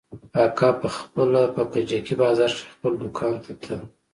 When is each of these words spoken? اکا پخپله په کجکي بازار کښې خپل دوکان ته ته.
اکا 0.43 0.69
پخپله 0.81 1.41
په 1.55 1.61
کجکي 1.73 2.15
بازار 2.21 2.51
کښې 2.53 2.67
خپل 2.73 2.93
دوکان 3.01 3.33
ته 3.43 3.51
ته. 3.63 3.75